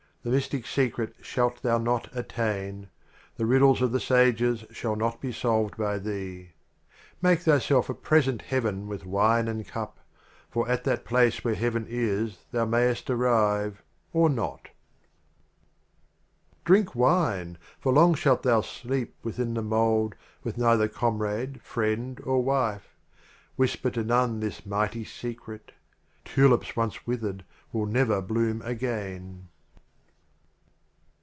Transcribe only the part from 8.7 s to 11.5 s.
with Wine and Cup, For at that Place